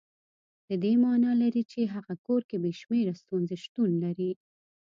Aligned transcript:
د 0.67 0.69
دې 0.83 0.93
معنا 1.03 1.31
لري 1.41 1.63
چې 1.71 1.91
هغه 1.95 2.13
کور 2.25 2.41
کې 2.49 2.57
بې 2.63 2.71
شمېره 2.81 3.13
ستونزې 3.21 3.55
شتون 3.63 3.89
لري. 4.03 4.31